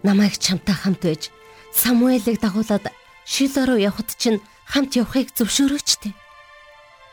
[0.03, 1.29] намайг чамтай хамт байж
[1.77, 2.89] Самуэлийг дагуулад
[3.23, 6.15] Шило руу явхад чинь хамт явахыг зөвшөөрөөч тээ.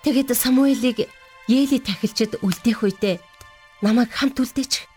[0.08, 1.10] Тэгэд Самуэлийг
[1.44, 3.20] Ели тахилчид үлдээх үедээ
[3.84, 4.88] намайг хамт үлдээч.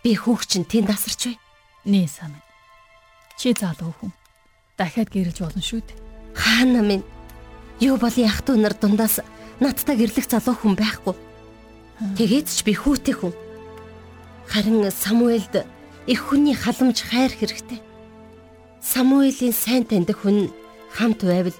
[0.00, 1.36] Би хүүхчин тэнд асарч бай.
[1.84, 2.46] Ниса минь.
[3.36, 4.12] Чи залуу хүн.
[4.80, 6.00] Дахиад гэрэлж болно шүү дээ.
[6.32, 7.04] Хаана минь
[7.84, 9.20] юу бол トゥ нар дундаас
[9.60, 11.16] надтай гэрлэх залуу хүн байхгүй.
[12.16, 13.36] Тэгээд ч би хүүтэй хүн.
[14.48, 15.68] Харин Самуэлд
[16.08, 17.89] их хүний халамж хайр хэрэгтэй.
[18.80, 20.48] Самуэлийн сайн таньдаг хүн
[20.96, 21.56] хамт байвал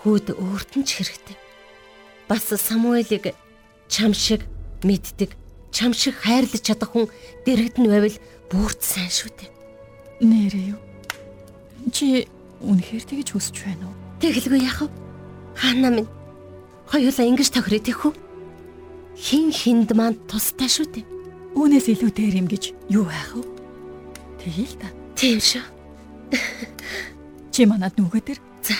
[0.00, 1.36] хүүд өөрт нь ч хэрэгтэй.
[2.28, 3.36] Бас Самуэлийг
[3.92, 4.48] чам шиг
[4.80, 5.36] мэддэг,
[5.68, 7.12] чам шиг хайрлаж чадах хүн
[7.44, 8.16] дэрэгд нь байвал
[8.48, 9.50] бүрт сайн шүү дээ.
[10.24, 10.80] Нэрээ юу?
[11.92, 12.24] Чи
[12.64, 13.96] үнэхээр тэгж хүсэж байна уу?
[14.24, 14.90] Тэгэлгүй яах вэ?
[15.60, 16.08] Хаана минь
[16.88, 18.12] хоёулаа ингэж тохирё тэхүү.
[19.12, 21.04] Хин хинд маань тустай шүү дээ.
[21.52, 23.44] Үүнээс илүү дээр юм гэж юу байх вэ?
[24.40, 24.88] Тэгээл та.
[25.12, 25.75] Тийм шүү.
[27.52, 28.40] Чи манад нүгэ дээр.
[28.62, 28.74] За.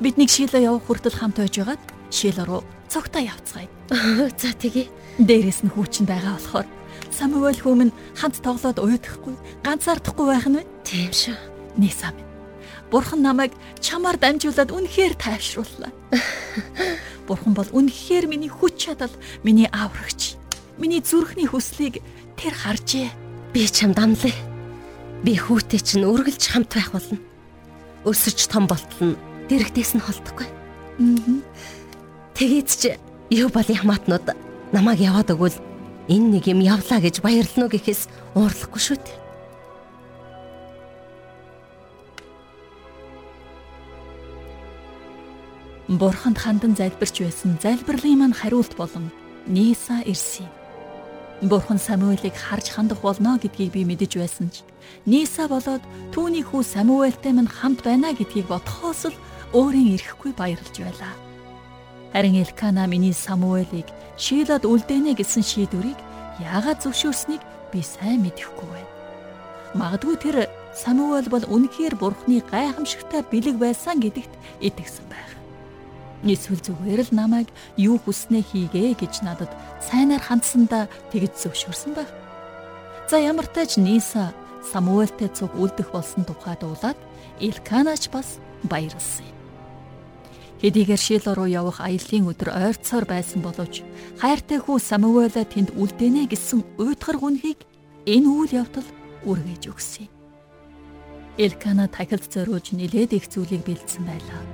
[0.00, 3.68] Бидний Шила явах хүртэл хамт байж байгаад Шила руу цогтаа явцгаая.
[4.36, 4.90] За тэгье.
[5.18, 6.68] Дээрээс нь хүүчин байгаа болохоор
[7.10, 9.34] Самуэль хүмүн хамт тоглоод уйдахгүй,
[9.66, 10.64] ганцаардахгүй байх нь вэ?
[10.86, 11.36] Тийм шүү.
[11.76, 12.14] Нисам.
[12.90, 15.90] Бурхан намайг чамаар дамжуулаад үнэхээр тайвшрууллаа.
[17.26, 19.14] Бурхан бол үнэхээр миний хүч чадал,
[19.46, 20.34] миний аврагч,
[20.78, 22.02] миний зүрхний хүслийг
[22.34, 23.10] тэр харжээ.
[23.54, 24.49] Би чамд амлаа.
[25.20, 27.20] Би хүүтэй чинь үргэлж хамт байх болно.
[28.08, 29.20] Өсөж том болтол нь
[29.52, 30.48] дэрэгдээс нь холдохгүй.
[32.32, 32.96] Тэгээд ч
[33.28, 34.32] юу бол хамаатнууд
[34.72, 35.60] намайг яваад өгвөл
[36.08, 39.18] энэ нэг юм явлаа гэж баярлна уу гэхээс уурлахгүй шүү дээ.
[46.00, 49.12] Бурханд хандан залбирч байсан залбирлын маань хариулт болон
[49.44, 50.48] Ниса ирсэн.
[51.44, 54.69] Бурхан Самуэлийг харж хандах болно гэдгийг би мэдэж байсан ч
[55.06, 59.16] Ниса болоод түүний хүү Самуэльтэй минь хамт байна гэдгийг бодхоос л
[59.56, 61.14] өөрийн ирэхгүй баярлж байлаа.
[62.12, 63.88] Харин Элкана миний Самуэлийг
[64.20, 65.96] Шилад үлдээнэ гэсэн шийдвэрийг
[66.42, 67.40] яагаад зөвшөөрснийг
[67.72, 68.90] би сайн мэдэхгүй байна.
[69.74, 70.36] Магадгүй тэр
[70.74, 75.30] Самуэль бол үнэхээр Бурхны гайхамшигтай бэлэг байсан гэдэгт итгэсэн байх.
[76.20, 77.48] Эсвэл зүгээр л намайг
[77.80, 79.50] юу хүснээ хийгээ гэж надад
[79.80, 82.10] сайнаар хандсандаа тэгж зөвшөөрсөн байх.
[83.08, 86.98] За ямар тач Ниса Самуэльтэй цуг үлдэх болсон тухай дуулаад
[87.40, 89.36] Илканач бас баярлсан юм.
[90.60, 93.80] Хэдийгээр Шило руу явах аяллаа өдөр ойрцоор байсан боловч
[94.20, 97.64] хайртай хүү Самуэла тэнд үлдээнэ гэсэн уйтгар гүнхийг
[98.04, 98.88] энэ үйл явдал
[99.24, 100.12] үргэж өгсөн юм.
[101.40, 104.44] Элкана тахилд зориулж нилээд их зүйлийг бэлдсэн байлаа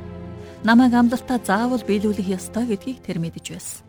[0.66, 3.86] намайг амлалтаа заавал биелүүлэх ёстой гэдгийг тэр мэдэж байсан.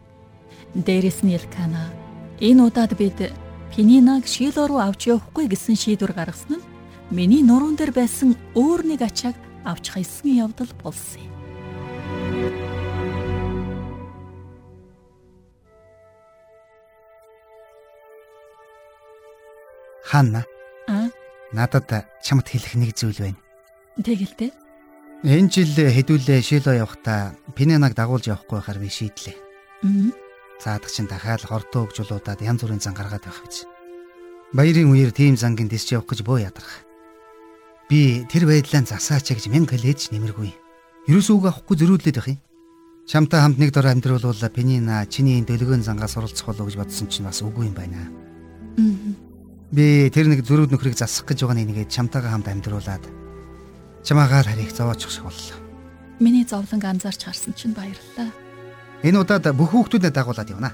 [0.78, 1.90] Дээрээс нь Элкана
[2.38, 3.34] энэ удаад бид
[3.78, 6.66] Пининаг Шило руу авч явахгүй гэсэн шийдвэр гаргасан нь
[7.14, 9.38] миний нуруунд дээр байсан өөр нэг ачааг
[9.70, 11.34] авч хайсан явдал болсон юм.
[20.10, 20.42] Ханна.
[20.90, 21.14] Аа,
[21.54, 23.38] Надад чамд хэлэх нэг зүйл байна.
[24.02, 24.58] тэгэлтэй.
[25.22, 29.38] Энэ жил хэдүүлээ Шило явахдаа Пиненаг дагуулж явахгүй байхаар би шийдлээ.
[29.86, 30.18] Мм.
[30.58, 33.70] Цаадаг чинь дахиад хордоо өгжүүлуудаад янз бүрийн зан гаргаад байх гэж.
[34.58, 36.88] Баярын үеэр тийм зангийн дэсч явах гэж бөө ядарах.
[37.90, 40.52] Би тэр байдлаа засаач гэж мянга хэлээч нэмэргүй.
[41.08, 42.40] Ерөөсөө авахгүй зөрүүлээд байх юм.
[43.08, 47.40] Чамтай хамт нэг дор амьдруулвал Пенина чиний дэлгөөн зангаас оролцох болов гэж бодсон чинь бас
[47.40, 48.12] үгүй юм байна.
[49.72, 53.04] Би тэр нэг зөрүүд нөхрийг засах гэж байгаа нэгээд чамтайгаа хамт амьдруулад
[54.04, 55.60] чамаагаар харийг зовоочих шиг боллоо.
[56.20, 58.47] Миний зовлонг анзаарч харсан чинь баярлалаа.
[59.04, 60.74] Энэ удаад бүх хүүхдүүдэд дагуулад явна.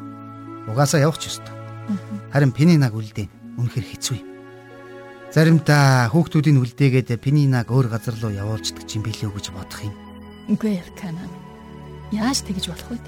[0.70, 1.52] Угаасаа явах ч ёстой.
[2.32, 4.28] Харин Пенинаг үлдээн үнэхэр хэцүү юм.
[5.34, 9.96] Заримдаа хүүхдүүдийн үлдээгээд Пенинаг өөр газар руу явуулждаг юм билүү гэж бодох юм.
[10.48, 11.26] Үгүй Элкана.
[12.14, 13.02] Яаж тэгж болох вэ?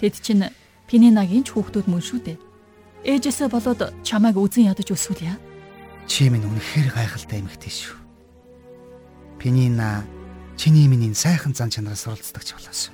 [0.00, 0.48] Тэд чинь
[0.88, 2.38] Пининагийн ч хүүхдүүд мөн шүү дээ.
[3.04, 5.36] Ээжээсээ болоод чамайг үзэн ядаж өсвөл яа.
[6.08, 7.96] Чи минь үнэхээр гайхалтай эмэгтэй шүү.
[9.36, 10.08] Пинина
[10.56, 12.93] чиний миний сайхан зан чанараас суралцдаг ч болоос.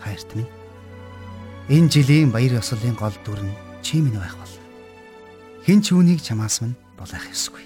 [0.00, 0.48] Хайрт минь.
[1.68, 4.54] Энэ жилийн баяр ёслолын гол дүр нь чи минь байх бол.
[5.68, 7.64] Хэн ч үүнийг чамаас минь болоох ёсгүй.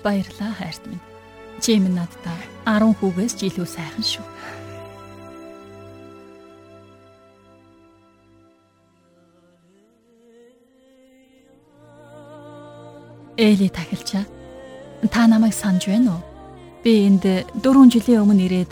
[0.00, 1.04] Баярлаа хайрт минь.
[1.60, 4.26] Чи минь надтай 10 хүүгээс ч илүү сайхан шүү.
[13.38, 14.26] Эли тахилчаа.
[15.12, 16.22] Та намайг санаж байна уу?
[16.82, 18.70] Би энд 4 жилийн өмнө ирээд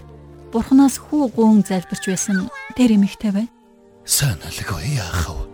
[0.56, 2.48] Бурханаас хүү гуун залбирч байсан
[2.80, 3.46] тэр эмэгтэй бай.
[4.08, 5.44] Саналгүй яахав.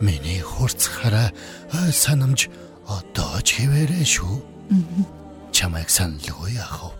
[0.00, 1.28] Миний хурцхаараа
[1.92, 2.48] санамж
[2.88, 4.40] одоо ч хэвээрээ шүү.
[5.52, 6.96] Чамайг саналгүй яахав.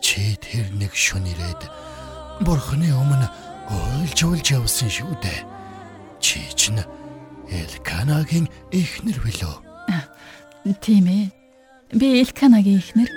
[0.00, 1.68] Чи тэр нэг шүн ирээд
[2.40, 3.28] Бурханы өмнө
[3.68, 5.44] ойлж ойлж явсан шүү дээ.
[6.24, 6.80] Чи чинь
[7.52, 9.56] Элканагийн ихнэр билүү?
[10.80, 11.28] Тийм ээ.
[11.92, 13.10] Би Элканагийн ихнэр.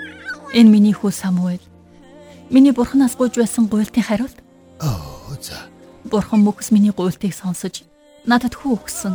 [0.52, 1.71] Энэ миний хүү Самуэль.
[2.50, 4.38] Миний бурхнаас гуйж байсан гуйлтын хариулт.
[4.80, 5.68] Оо за.
[6.04, 7.84] Бурхан мөхс миний гуйлтыг сонсож
[8.26, 9.14] надад хүү өгсөн.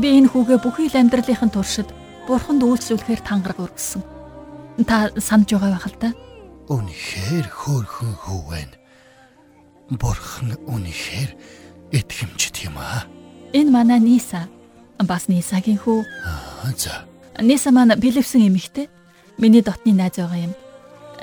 [0.00, 1.88] Би энэ хүүгээ бүхий л амьдралынхын туршид
[2.28, 4.02] бурханд үйлчлүүлэхээр тангараг өргөсөн.
[4.84, 6.10] Та санаж байгаа байх л да.
[6.68, 8.76] Үнэхээр хөөрхөн хүү байна.
[9.88, 11.30] Бурхан үнэхээр
[11.94, 13.08] итгэмжт юм аа.
[13.54, 14.48] Энэ манай Ниса.
[15.00, 16.04] Бас Нисагийн хүү.
[16.04, 17.06] Аа за.
[17.40, 18.88] Ниса маань Пилипсэн эмэгтэй.
[19.38, 20.54] Миний дотны найз байгаа юм.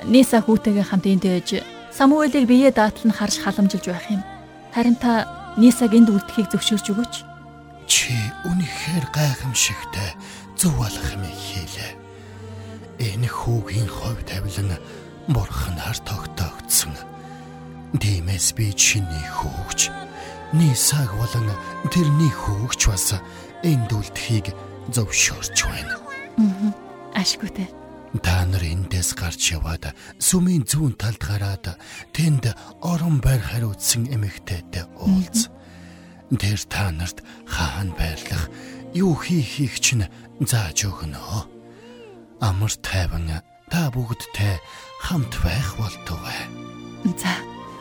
[0.02, 1.62] Ниса хүүтэйгээ хамт энд ээж
[1.94, 4.22] Самуэлийг бие даатал нь харж халамжилж байх юм.
[4.74, 7.14] Харин та Нисаг энд үлдэхийг зөвшөөрч өгөөч.
[7.86, 8.10] Чи
[8.42, 10.18] үнэхээр гайхамшигтай
[10.58, 11.94] зөв болох юм хийлээ.
[12.98, 14.74] Энэ хүүгийн хувь тавилан
[15.30, 16.98] бурхан хар тогтоогдсон.
[17.94, 19.94] Димэс би чиний хүүгч.
[20.50, 21.54] Нисаг болон
[21.94, 23.14] тэрний хүүгч бас
[23.62, 24.50] энд үлдэхийг
[24.90, 26.02] зөвшөөрч байна.
[27.14, 27.83] Ашгүйтэй.
[28.22, 29.90] Та нар эндээс гарч яваад
[30.22, 31.74] сүмийн зүүн талд гараад
[32.14, 35.50] тэнд орон байр хариуцсан эмэгтэйтэй уулз.
[36.30, 38.50] Тэр та нарт хаан байрлах
[38.94, 40.06] юу хийхийг чинь
[40.38, 41.18] зааж өгнө.
[42.38, 44.62] Амар тайван та бүгдтэй
[45.02, 46.46] хамт байх болтугай.
[47.18, 47.34] За,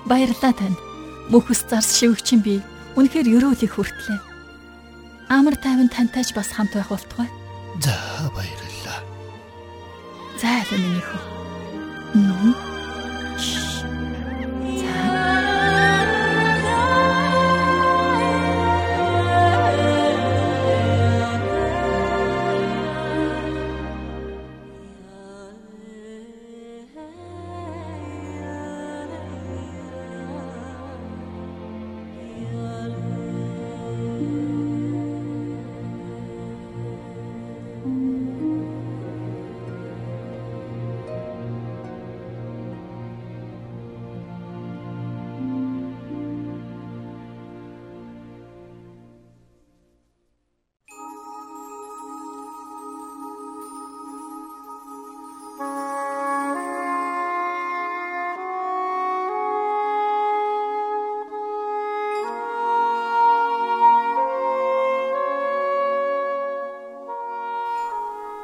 [0.09, 0.77] баярлалаа танд.
[1.29, 2.57] Мөхс зарс шивгчин би
[2.97, 4.19] үнэхээр өрөөлийг хүртлээ.
[5.29, 7.29] Амар тайван тантай ч бас хамт байх болтугай.
[7.79, 7.93] За
[8.33, 8.72] баярлалаа.
[10.43, 11.21] За миний хөө.
[12.19, 12.72] Мм.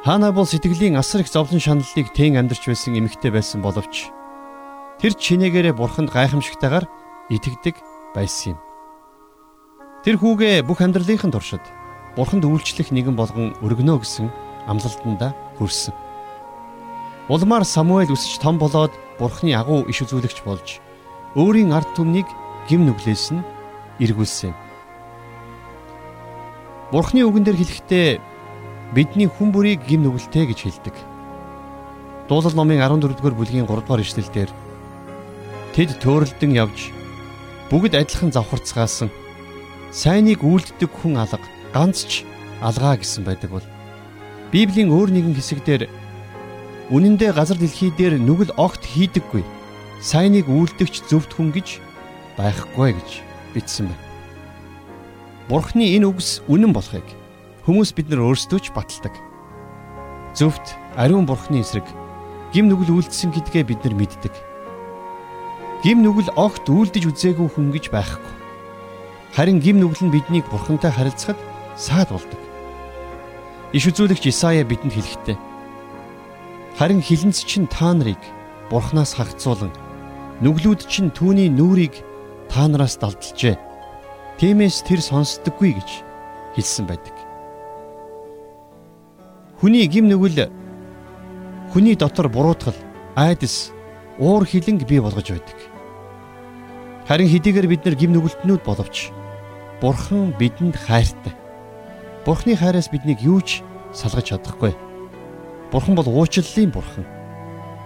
[0.00, 4.08] Хаана бол сэтгэлийн асар их зовлон шаналлыг тэн амьдарч байсан эмэгтэй байсан боловч
[4.96, 6.88] тэр чинээгээрээ бурханд гайхамшигтайгаар
[7.28, 7.76] итгэдэг
[8.16, 8.58] байсан юм.
[10.00, 11.60] Тэр хүүгээ бүх амьдралынхын туршид
[12.16, 14.32] бурханд үйлчлэх нэгэн болгон өргөнө гэсэн
[14.72, 15.92] амлалтанда хүрсэн.
[17.28, 20.80] Улмаар Самуэль өсөж том болоод бурхны агуу иш үзүүлэгч болж
[21.36, 22.24] өөрийн ард түмнийг
[22.72, 23.44] гим нүглээс нь
[24.00, 24.56] эргүүлсэн.
[26.88, 28.29] Бурхны үгэн дээр хэлэхдээ
[28.94, 30.96] бидний хүн бүрийг гим нүгэлтэй гэж хэлдэг.
[32.28, 34.50] Дуулал номын 14-р бүлгийн 3-р ишлэлдэр
[35.74, 36.90] тэд төөрөлдөн явж
[37.70, 39.10] бүгд адилхан завхарцгаасан
[39.94, 41.42] сайныг үйлддэг хүн алга
[41.74, 42.26] ганц ч
[42.58, 43.66] алгаа гэсэн байдаг бол
[44.50, 45.86] Библийн өөр нэгэн хэсэгдэр
[46.90, 49.46] Үнэн дээр газар дэлхий дээр нүгэл огт хийдэггүй.
[50.02, 51.78] Сайныг үйлдэгч зөвхт хүн гэж
[52.34, 53.10] байхгүй гэж
[53.54, 54.02] бичсэн байна.
[55.46, 57.06] Бурхны энэ үгс үнэн болохыг
[57.66, 59.14] хүмүүс бид нар өөрсдөө ч баталдаг.
[60.36, 61.84] Зөвхт ариун бурхны эсрэг
[62.52, 64.34] гим нүгэл үйлдсэн гэдгээ бид нар мэддэг.
[65.82, 68.34] Гим нүгэл огт үйлдэж үзээгүй хүн гэж байхгүй.
[69.34, 71.38] Харин гим нүгэл нь биднийг бурхантай харилцахад
[71.76, 72.40] саад болдог.
[73.76, 75.38] Иш үзүүлэгч Исая бидэнд хэлэхдээ
[76.80, 78.16] харин хилэнц чинь та нарыг
[78.72, 79.68] бурхнаас хагцуулан
[80.40, 82.00] нүглүүд чинь түүний нүрийг
[82.48, 83.60] та нараас далдалжээ.
[84.40, 85.90] Тиймээс тэр сонсдоггүй гэж
[86.56, 87.19] хэлсэн байдаг.
[89.60, 90.48] Хүний гим нүгэл
[91.72, 92.74] хүний дотор буруутгал,
[93.14, 93.70] айдас,
[94.18, 95.58] уур хилэнг бий болгож байдаг.
[97.06, 99.12] Харин хэдийгээр бид нар гим нүгэлтнүүд боловч
[99.80, 101.32] Бурхан бидэнд хайртай.
[102.24, 104.76] Бурхны хайраас биднийг юу ч салгаж чадахгүй.
[105.72, 107.04] Бурхан бол уучлалын бурхан.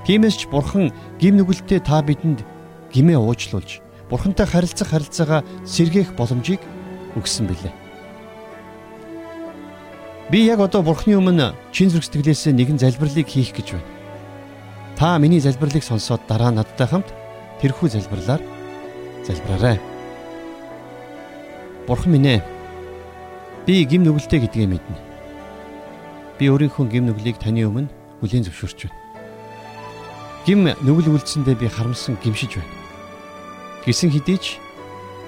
[0.07, 0.91] Тиймээс ч бурхан
[1.23, 2.43] гим нүгэлтэй та бидэнд
[2.91, 3.79] гимээ уучлуулж
[4.11, 6.61] бурхантай харилцах харилцаагаа сэргээх боломжийг
[7.15, 7.84] өгсөн билээ.
[10.31, 13.89] Би яг одоо бурхны өмнө чин зүрх сэтгэлээс нэгэн залбирлыг хийх гэж байна.
[14.97, 17.13] Та миний залбирлыг сонсоод дараа надтай хамт
[17.61, 18.41] тэрхүү залбирлаар
[19.27, 19.79] залбираарай.
[21.87, 22.55] Бурхан минь ээ
[23.65, 24.97] Би гим нүгэлтэй гэдгээ мэднэ.
[26.37, 27.89] Би өөрийнхөө гим нүглийг таны өмнө
[28.21, 29.01] хүлээн зөвшөөрч байна.
[30.45, 32.69] Гим нүгэл үлдсэндээ би харамсан гимшиж байна.
[33.89, 34.61] Гисэн хэдий ч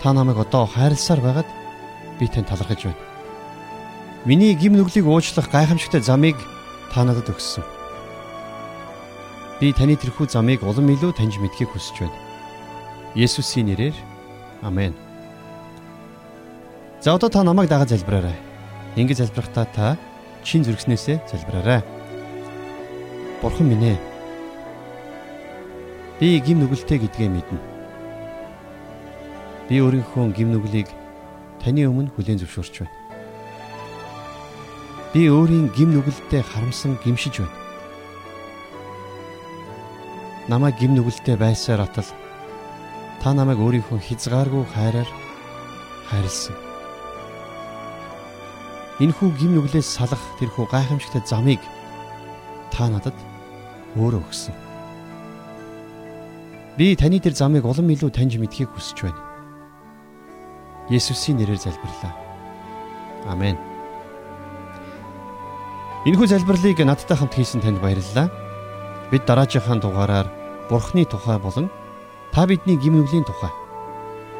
[0.04, 1.48] та намайг одоо хайрласаар байгаад
[2.20, 3.00] би тань талархаж байна.
[4.26, 6.34] Миний гим нүглийг уучлах гайхамшигтай замыг
[6.90, 7.62] та надад өгсөн.
[9.62, 12.18] Би таны тэрхүү замыг улам илүү таньж мэдхийг хүсэж байна.
[13.14, 13.94] Есүсийн нэрээр
[14.66, 14.98] амен.
[16.98, 18.34] За одоо та намайг дагаад залбираарай.
[18.98, 19.94] Ингэж залбирахдаа та
[20.42, 21.86] чин зүрхснээсээ залбираарай.
[23.46, 23.98] Бурхан минь ээ.
[26.18, 27.62] Би гим нүгэлтэй гэдгээ мэднэ.
[29.70, 30.90] Би өөрийнхөө гим нүглийг
[31.62, 33.05] таны өмнө хүлээн зөвшөөрч байна.
[35.14, 37.54] Би өөрийн гим нүгэлтэд харамсан гимшиж байна.
[40.48, 42.10] Намайг гим нүгэлтэд байсаар атал
[43.22, 45.10] та намайг өөрийнхөө хязгааргүй хайраар
[46.10, 46.54] хайрлсан.
[49.02, 51.60] Энэхүү гим нүглээс салах тэрхүү гайхамшигтай замыг
[52.72, 53.16] та надад
[53.96, 54.54] өөрөө өгсөн.
[56.76, 59.20] Би таны тэр замыг улам илүү таньж мэдхийг хүсэж байна.
[60.92, 62.14] Есүсийн нэрээр залбирлаа.
[63.26, 63.75] Амен.
[66.06, 68.30] Энэхүү залбирлыг надтай хамт хийсэн танд баярлалаа.
[69.10, 70.30] Бид дараагийн дугаараар
[70.70, 71.66] Бурхны тухай болон
[72.30, 73.50] та бидний гим нүглийн тухай.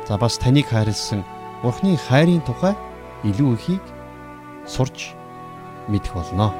[0.06, 1.26] За бас таныг хайрлсан
[1.66, 2.78] Бурхны хайрын тухай
[3.26, 3.82] илүү ихийг
[4.62, 5.18] сурч
[5.90, 6.54] мэдэх болно.